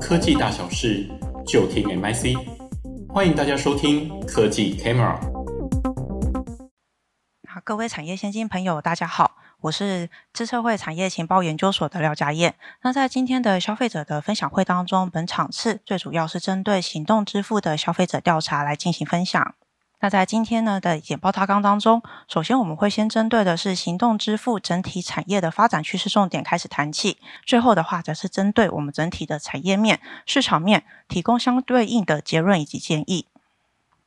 [0.00, 1.08] 科技大小事，
[1.46, 2.36] 就听 MIC。
[3.08, 5.16] 欢迎大家收听科技 Camera。
[7.48, 12.56] 好，各位产业先进朋友，大家好，我是智社会产业情报研究所的廖家燕。
[12.82, 19.54] 那在今天的消费者的分享会当中，本场次最主要是针对行动支付的消费者调查来进行分享。
[20.02, 33.26] 那在今天呢的简报大纲当中，首先我们会先针对的是行动支付整体产业的发展趋势重点开始谈起，最后的话则是针对我们整体的产业面、市场面提供相对应的结论以及建议。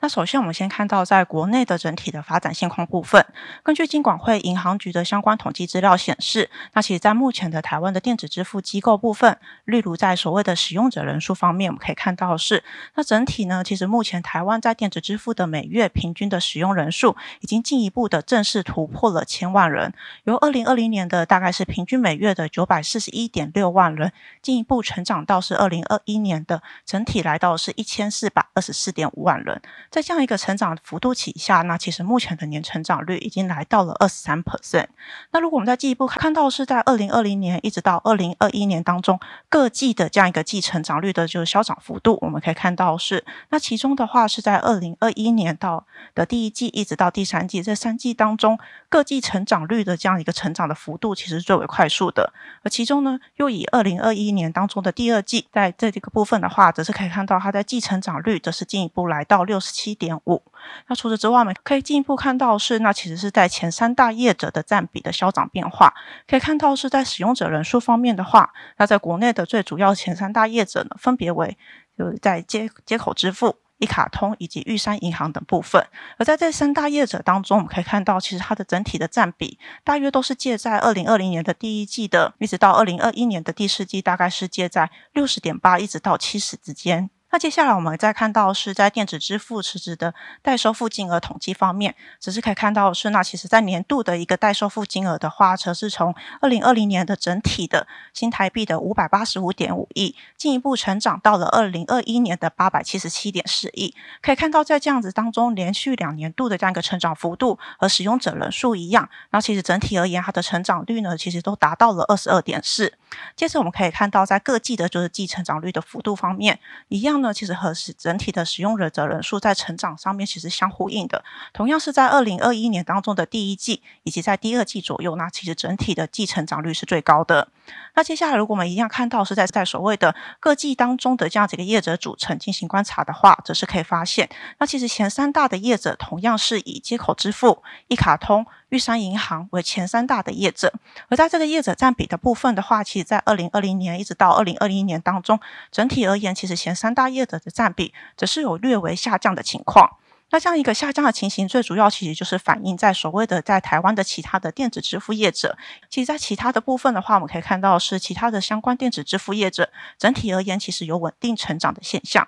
[0.05, 3.25] 那首先，我们先看到在国内的整体的发展现况部分。
[3.63, 19.91] 根据金管会银行局的相关统计资料显示，那其实在目前的台湾的电子支付机构部分，例如在所谓的使用者人数方面，我们可以看到是，那整体呢，其实目前台湾在电子支付的每月平均的使用人数，已经进一步的正式突破了千万人，
[20.25, 24.11] 由二零二零年的大概是平均每月的九百四十一点六万人，
[24.43, 29.59] 进一步成长到是二零二一年的整体来到是一千四百二十四点五万人。
[29.95, 34.87] 在这样一个成长幅度起下，那其实目前的年成长率已经来到了二十三 percent。
[35.31, 52.33] 那如果我们再进一步看到是在二零二零年一直到二零二一年当中各季的这样一个季成长率的就是消长幅度，我们可以看到是那其中的话是在二零二一年到的第一季一直到第三季这三季当中各季成长率的这样一个成长的幅度其实是最为快速的。
[52.63, 59.95] 而其中呢，又以二零二一年当中的第二季在这几个部分的话，则是可以看到它在季成长率则是进一步来到六十七。
[59.95, 60.43] 点五。
[60.87, 65.93] 那除此之外，我们可以进一步看到是，那其实是在前三大业者的占比的消长变化。
[66.27, 71.57] 可以看到是在使用者人数方面的话，那在国内的最主要前三大业者呢，分别为
[71.97, 75.85] 就是在接接口支付、一卡通以及玉山银行等部分。
[76.17, 87.09] 而在这三大业者当中，我们可以看到，其实它的整体的占比大约都是介在二零二零年的第一季的，一直到二零二一年的第四季，大概是介在六十点八一直到七十之间。
[87.35, 103.93] 那接下来我们再看到是在电子支付实质的代收付金额统计方面，只是可以看到是那其实在年度的一个代收付金额的话，则是从二零二零年的整体的新台币的五百八十五点五亿，进一步成长到了二零二一年的八百七十七点四亿。
[104.21, 112.93] 可以看到在这样子当中，连续两年度的这样一个成长幅度和使用者人数一样，那其实整体而言，它的成长率呢，其实都达到了二十二点四。
[113.35, 117.24] 接着我们可以看到，在各季的就是季成长率的幅度方面，一样。
[117.25, 127.47] 那其实和使整体的使用者人数在成长上面其实相呼应的，同样是在二零二一年当中的第一季以及在第二季左右，那其实整体的季成长率是最高的。
[127.95, 140.73] 那接下来，如果我们一样看到是在在所谓的各季当中的这样几个业者组成进行观察的话，则是可以发现，那其实前三大的业者同样是以接口支付、一卡通、玉山银行为前三大的业者，
[141.09, 145.39] 而在这个业者占比的部分的话，其实在二零二零年一直到二零二一年当中，
[145.71, 149.97] 整体而言，其实前三大业者的占比则是有略微下降的情况。
[150.31, 155.55] 那这样一个下降的情形，最主要其实就是反映在所谓的在台湾的其他的电子支付业者。
[155.87, 162.27] 其实，在其他的部分的话，我们可以看到是其他的相关电子支付业者，整体而言其实有稳定成长的现象。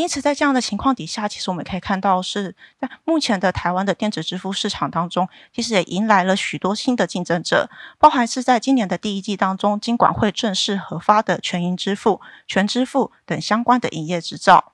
[0.00, 14.73] 因此，在这样的情况底下，其实我们可以看到是在目前的台湾的电子支付市场当中，其实也迎来了许多新的竞争者，包含是在今年的第一季当中，金管会正式核发的全银支付、全支付等相关的营业执照。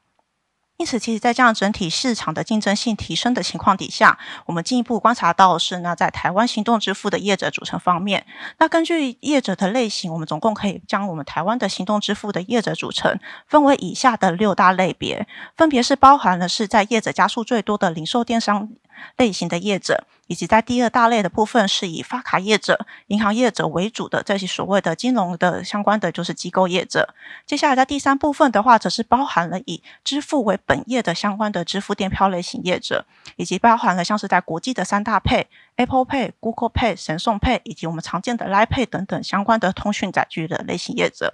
[0.81, 8.25] 因此，其实，在这样整体市场的竞争性提升的情况底下，我们进一步观察到是，呢在台湾行动支付的业者组成方面，
[8.57, 18.71] 那根据业者的类型，我们总共可以将我们台湾的行动支付的业者组成分为以下的六大类别，分别是包含了是在业者加速最多的零售电商
[19.17, 20.05] 类型的业者。
[20.27, 27.13] 以及在第二大类的部分，是以发卡业者、银行业者为主的这些所谓的金融的相关的就是机构业者。
[27.45, 35.49] 接下来在第三部分的话，则是包含了以支付为本业的相关的支付电票类型业者，以及包含了像是在国际的三大配、
[35.81, 41.33] Apple Pay、Google Pay、神送 Pay，以及我们常见的 Line Pay 等等相关的通讯载具的类型业者。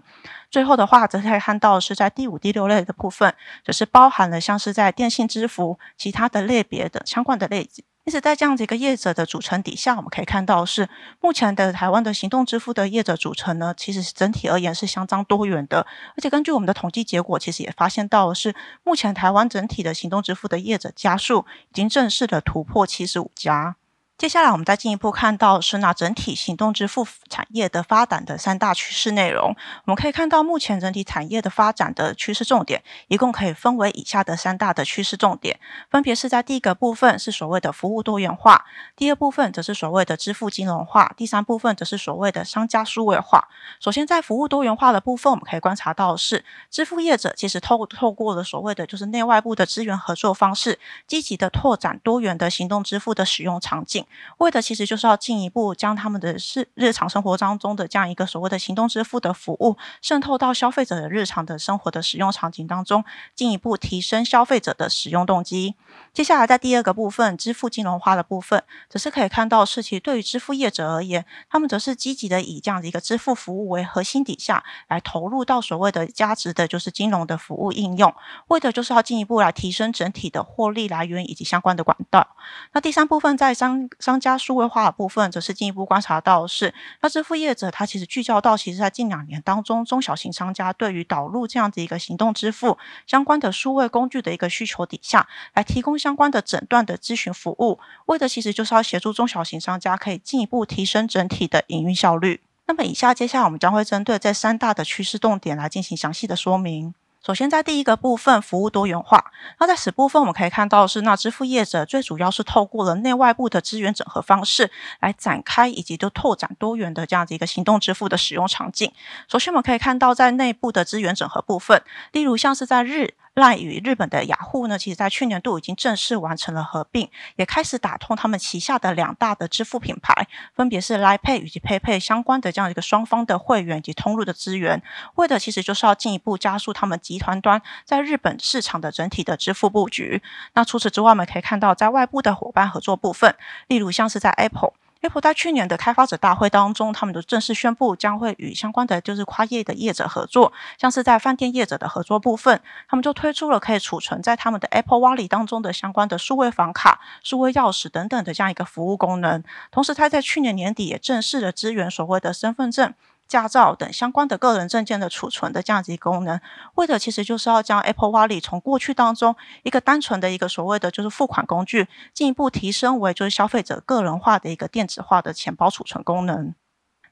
[0.53, 3.35] 最后的话，则可以看到是在第五、第六类的部分，
[3.65, 7.85] 则是包含了像是在电信支付、其他的类别的相关的类型。
[8.05, 10.89] 因此，在这样子一个业者的组成底下，我们可以看到是
[11.21, 15.85] 目前的台湾的行动支付的业者组成呢，其实整体而言是相当多元的。
[16.17, 18.55] 而且根据我们的统计结果，其实也发现到是
[18.85, 23.75] 目前台湾整体的行动支付的业者家数已经正式的突破七十五家。
[24.19, 29.55] 接下来，我们再进一步看到是那整体行动支付产业的发展的三大趋势内容。
[29.85, 35.61] 我们可以看到，目前整体产业的发展的趋势重点，一共可以分为以下的三大的趋势重点，
[35.91, 38.65] 分别是在第一个部分是所谓的服务多元化，
[38.97, 43.47] 第二部分则是所谓的支付金融化，第三部分则是所谓的商家数位化。
[43.81, 54.06] 首先，在服务多元化的部分，我们可以观察到的是，支付业者其实透透过了所谓的就是内外部的资源合作方式，积极的拓展多元的行动支付的使用场景。
[54.39, 63.05] 为的其实就是要进一步将他们的日日常生活当中的这样一个所谓的行动支付的服务渗透到消费者的日常的生活的使用场景当中，
[63.35, 65.75] 进一步提升消费者的使用动机。
[66.17, 78.15] 接下来在第二个部分，支付金融化的部分，则是可以看到是其对于支付业者而言，他们则是积极的以这样的一个支付服务为核心底下来投入到所谓的价值的就是金融的服务应用，
[78.47, 82.27] 为的就是要进一步来提升整体的获利来源以及相关的管道。
[82.73, 86.73] 那第三部分在商商家数位化的部分，则是进一步观察到是，
[87.03, 102.41] 那支付业者他其实聚焦到，其实在近两年当中，中小型商家对于导入这样的一个行动支付相关的数位工具的一个需求底下，来提供相关的诊断的咨询服务，为的其实就是要协助中小型商家可以进一步提升整体的营运效率。
[102.67, 106.95] 那么以下接下来我们将会针对这三大的趋势重点来进行详细的说明。
[107.27, 109.33] 首先，在第一个部分，服务多元化。
[109.59, 114.71] 那在此部分，我们可以看到是，那支付业者最主要是透过了内外部的资源整合方式
[115.01, 118.93] 来展开以及就拓展多元的这样子一个行动支付的使用场景。
[119.27, 121.83] 首先，我们可以看到在内部的资源整合部分，
[122.13, 123.15] 例如像是在日。
[123.37, 134.83] 赖与日本的雅虎呢，其实在去年度已经正式完成了合并，也开始打通他们旗下的两大的支付品牌，分别是 Line Pay 以及 PayPay 相关的这样一个双方的会员以及通路的资源，
[135.17, 140.23] 为的其实就是要进一步加速他们集团端在日本市场的整体的支付布局。
[140.55, 143.37] 那除此之外，我们可以看到在外部的伙伴合作部分，
[143.67, 144.73] 例如像是在 Apple。
[145.07, 159.45] Apple 在去年的开发者大会当中，他们都正式宣布将会与相关的就是跨业的业者合作，像是在饭店业者的合作部分，他们就推出了可以储存在他们的 Apple Wallet 当中的相关的数位房卡、数位钥匙等等的这样一个服务功能。
[159.71, 162.93] 同时，他在去年年底也正式的支援所谓的身份证。
[163.29, 166.41] 驾照等相关的个人证件的储存的这样子一个功能，
[166.77, 176.55] 为的其实就是要将 Apple Wallet 从过去当中一个单纯的一个所谓的就是付款工具，进一步提升为就是消费者个人化的一个电子化的钱包储存功能。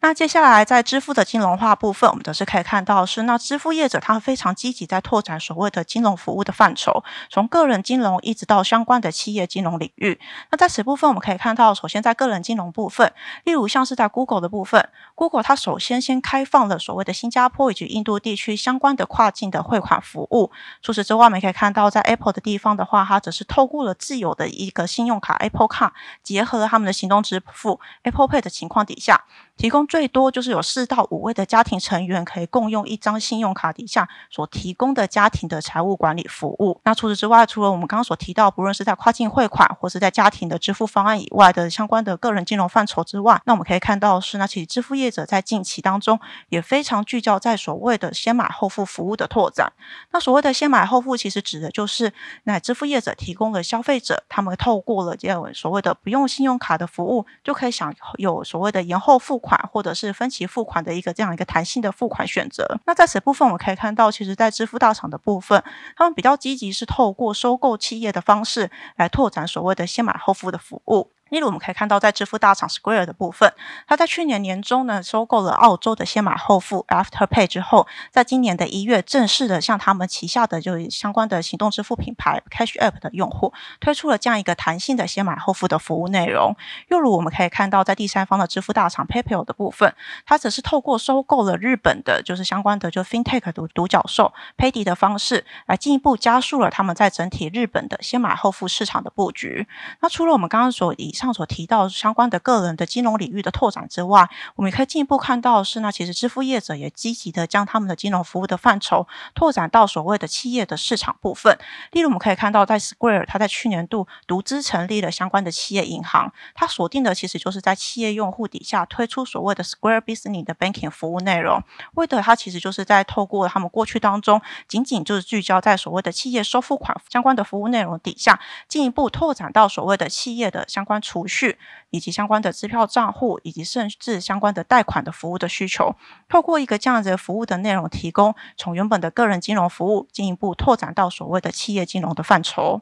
[0.07, 10.21] 那接下来在支付的金融化部分，我们则是可以看到是那支付业者他非常积极在拓展所谓的金融服务的范畴，从个人金融一直到相关的企业金融领域。
[10.51, 13.11] 那在此部分我们可以看到，首先在个人金融部分，
[13.45, 20.53] 例如像是在 Google 的部分，Google 它首先先开放了所谓的新加坡以及印度地区相关的跨境的汇款服务。
[20.83, 25.93] 除此之外，我们可以看到在 Apple 的地方的话，它则是透过了自有的一个信用卡 Apple Card，
[26.23, 29.25] 结合了他们的行动支付 Apple Pay 的情况底下，
[29.57, 36.81] 提供最多就是有四到五位的家庭成员可以共用一张信用卡底下所提供的家庭的财务管理服务。
[36.85, 46.19] 那除此之外，除了我们刚刚所提到，不论是在跨境汇款或是在家庭的支付方案以外的相关的个人金融范畴之外，那我们可以看到是，那其支付业者在近期当中
[46.49, 49.73] 也非常聚焦在所谓的先买后付服务的拓展。
[50.11, 52.13] 那所谓的先买后付，其实指的就是
[52.43, 62.67] 那支付业者提供了消费者，他们透过了这样所谓的不用信用卡的服务，就可以享有所谓的延后付款或者是分期付款的一个这样一个弹性的付款选择。
[62.87, 65.63] 那在此部分，我们可以看到，其实，在支付大厂的部分，
[65.97, 71.11] 他们比较积极是透过收购企业的方式来拓展所谓的先买后付的服务。
[71.35, 73.53] 例如，我们可以看到，在支付大厂 Square 的部分，
[73.89, 86.55] 它在去年年中呢收购了澳洲的先买后付 Afterpay 之后，在今年的一月正式的向他们旗下的就相关的行动支付品牌 Cash App 的用户推出了这样一个弹性的先买后付的服务内容。
[86.87, 89.93] 又如我们可以看到，在第三方的支付大厂 PayPal 的部分，
[90.25, 99.67] 它只是透过收购了日本的就是相关的就 FinTech 独独角兽 Paidy 的方式，来进一步加速了他们在整体日本的先买后付市场的布局。
[100.01, 111.59] 那除了我们刚刚所以上上所提到相关的个人的金融领域的拓展之外，我们也可以进一步看到是，那其实支付业者也积极的将他们的金融服务的范畴拓展到所谓的企业的市场部分。
[111.93, 121.63] 例如，我们可以看到在 Square，它在去年度独资成立了相关的企业银行，它锁定的其实就是在企业用户底下推出所谓的 Square Business 的 Banking 服务内容，
[121.95, 128.39] 为的它其实就是在透过他们过去当中仅仅就是聚焦在所谓的企业收付款相关的服务内容底下，
[128.69, 131.59] 进一步拓展到所谓的企业的相关储蓄
[131.91, 135.95] 以及相关的支票账户，以及甚至相关的贷款的服务的需求，
[136.29, 142.81] 透过一个这样子的服务的内容提供，从原本的个人金融服务进一步拓展到所谓的企业金融的范畴。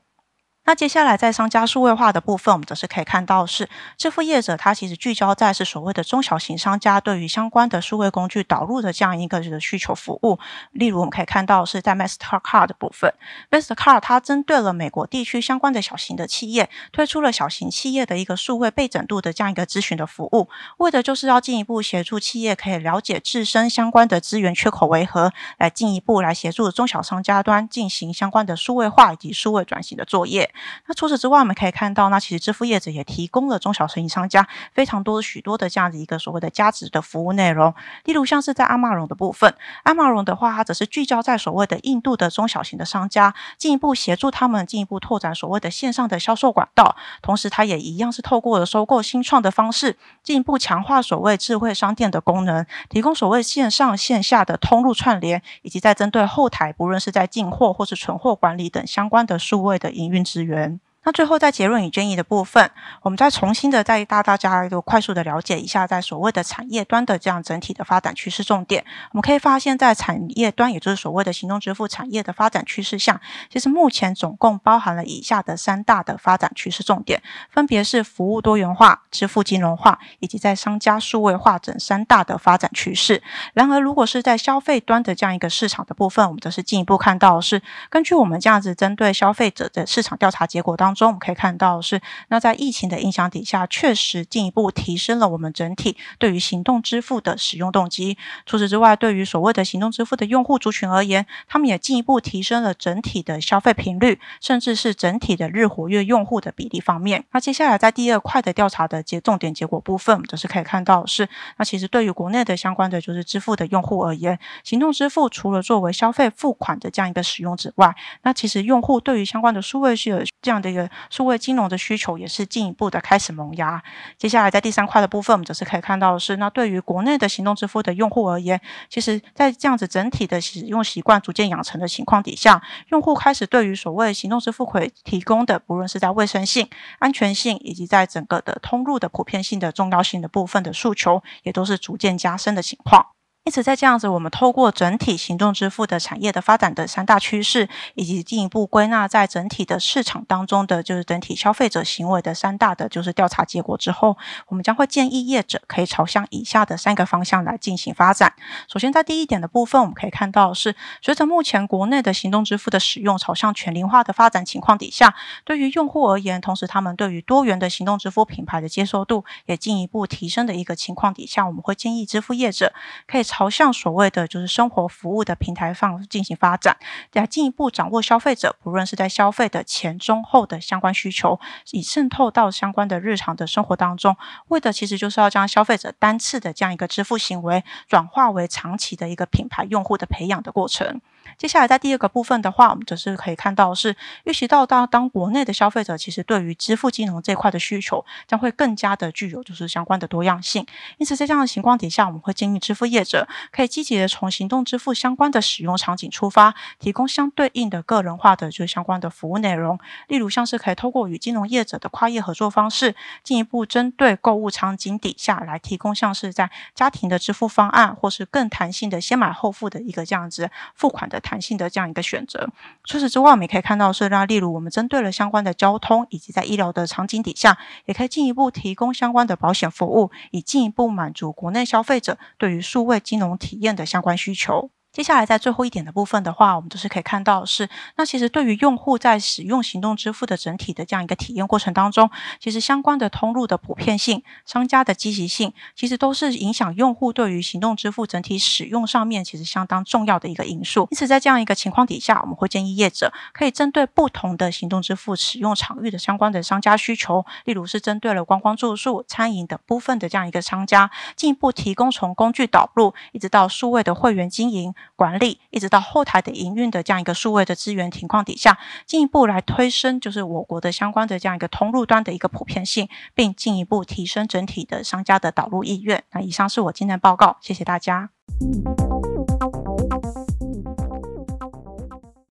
[0.64, 10.38] 那接下来在商家数位化的部分，我们则是可以看到是支付业者，它其实聚焦在是所谓的中小型商家对于相关的数位工具导入的这样一个需求服务。
[10.71, 13.12] 例如，我们可以看到是在 Mastercard 的部分
[13.50, 30.51] ，Mastercard 它针对了美国地区相关的小型的企业，推出了小型企业的一个数位备整度的这样一个咨询的服务，为的就是要进一步协助企业可以了解自身相关的资源缺口为何，来进一步来协助中小商家端进行相关的数位化以及数位转型的作业。
[30.87, 37.75] 那除此之外，我们可以看到，那其实支付业者也提供了中小生意商家非常多许多的这样子一个所谓的价值的服务内容。
[38.04, 39.54] 例如，像是在阿玛荣的部分，
[39.85, 46.97] 阿玛荣的话，它则是聚焦在所谓的印度的中小型的商家，进一步协助他们进一步拓展所谓的线上的销售管道。
[47.21, 60.81] 同时，它也一样是透过了收购新创的方式，进一步强化所谓智慧商店的功能，提供所谓线上线下的通路串联，以及在针对后台，不论是在进货或是存货管理等相关的数位的营运资源。
[61.04, 62.71] 那最后，在结论与建议的部分，
[63.02, 68.85] 我们再重新的再带大家一个快速的了解一下，在所谓的产业端的这样整体的发展趋势重点。
[69.11, 83.21] 我们可以发现，在产业端，也就是所谓的行动支付产业的发展趋势下，其实目前总共包含了以下的三大的发展趋势重点，分别是服务多元化、支付金融化以及在商家数位化等三大的发展趋势。
[83.54, 91.09] 然而，如果是在消费端的这样一个市场的部分，我们则是进一步看到是根据我们这样子针对消费者的市场调查结果当中。
[91.09, 98.17] 我们可以看到是，那在疫情的影响底下，确实进一步提升了我们整体对于行动支付的使用动机。
[98.47, 107.25] 除此之外，对于所谓的行动支付的用户族群而言，他们也进一步提升了整体的消费频率，甚至是整体的日活跃用户的比例方面。
[107.33, 123.83] 那接下来在第二块的调查的结重点结果部分，则是可以看到是，那其实对于国内的相关的就是支付的用户而言，行动支付除了作为消费付款的这样一个使用之外，那其实用户对于相关的数位需求这样的一个数位金融的需求也是进一步的开始萌芽。
[124.17, 143.07] 接下来在第三块的部分，我们则是可以看到是，那对于国内的行动支付的用户而言，其实在这样子整体的使用习惯逐渐养成的情况底下，用户开始对于所谓行动支付可以提供的，不论是在卫生性、安全性，以及在整个的通路的普遍性的重要性的部分的诉求，也都是逐渐加深的情况。
[143.45, 158.33] 因此，在这样子，我们透过整体行动支付的产业的发展的三大趋势，以及进一步归纳在整体的市场当中的就是整体消费者行为的三大的就是调查结果之后，我们将会建议业者可以朝向以下的三个方向来进行发展。
[158.69, 172.73] 首先，在第一点的部分，我们可以看到是随着目前国内的行动支付的使用朝向全龄化的发展情况底下，对于用户而言，同时他们对于多元的行动支付品牌的接受度也进一步提升的一个情况底下，我们会建议支付业者
[173.09, 176.77] 可以朝向所谓的就是生活服务的平台放进行发展，
[177.15, 184.15] 来进一步掌握消费者不论是在消费的前、中、后的相关需求，以渗透到相关的日常的生活当中，
[184.49, 191.01] 为的其实就是要将消费者单次的这样一个支付行为转化为长期的一个品牌用户的培养的过程。
[191.38, 200.67] 接下来在第二个部分的话，我们则是可以看到是预习到当当国内的消费者其实对于支付金融这块的需求将会更加的具有就是相关的多样性，
[200.99, 222.49] 因此在这样的情况底下，我们会建议支付业者可以积极的从行动支付相关的使用场景出发，提供相对应的个人化的就是相关的服务内容，例如像是可以透过与金融业者的跨业合作方式，进一步针对购物场景底下来提供像是在家庭的支付方案，或是更弹性的先买后付的一个这样子付款的弹性的这样一个选择。
[222.85, 234.71] 除此之外，我们也可以看到是，那例如我们针对了相关的交通以及在医疗的场景底下，也可以进一步提供相关的保险服务，以进一步满足国内消费者对于数位金融体验的相关需求。
[234.93, 250.87] 接下来，在最后一点的部分的话，我们都是可以看到是，那其实对于用户在使用行动支付的整体的这样一个体验过程当中，其实相关的通路的普遍性、商家的积极性，其实都是影响用户对于行动支付整体使用上面其实相当重要的一个因素。
[250.91, 264.75] 因此，在这样一个情况底下，我们会建议业者可以针对不同的行动支付使用场域的相关的商家需求，例如是针对了观光住宿、餐饮等部分的这样一个商家，进一步提供从工具导入一直到数位的会员经营。
[264.97, 276.03] 管理一直到后台的营运的这样一个数位的资源情况底下，进一步来推升就是我国的相关的这样一个通路端的一个普遍性，并进一步提升整体的商家的导入意愿。
[276.12, 278.11] 那以上是我今天的报告，谢谢大家。